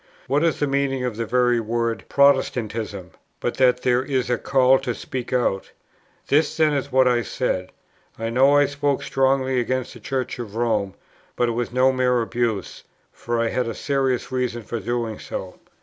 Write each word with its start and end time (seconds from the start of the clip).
What 0.25 0.43
is 0.43 0.59
the 0.59 0.65
meaning 0.65 1.03
of 1.03 1.15
the 1.15 1.27
very 1.27 1.59
word 1.59 2.05
"Protestantism," 2.09 3.11
but 3.39 3.57
that 3.57 3.83
there 3.83 4.01
is 4.01 4.31
a 4.31 4.39
call 4.39 4.79
to 4.79 4.95
speak 4.95 5.31
out? 5.31 5.69
This 6.25 6.57
then 6.57 6.73
is 6.73 6.91
what 6.91 7.07
I 7.07 7.21
said: 7.21 7.71
"I 8.17 8.31
know 8.31 8.57
I 8.57 8.65
spoke 8.65 9.03
strongly 9.03 9.59
against 9.59 9.93
the 9.93 9.99
Church 9.99 10.39
of 10.39 10.55
Rome; 10.55 10.95
but 11.35 11.49
it 11.49 11.51
was 11.51 11.71
no 11.71 11.91
mere 11.91 12.23
abuse, 12.23 12.83
for 13.13 13.39
I 13.39 13.49
had 13.49 13.67
a 13.67 13.75
serious 13.75 14.31
reason 14.31 14.63
for 14.63 14.79
doing 14.79 15.19
so." 15.19 15.59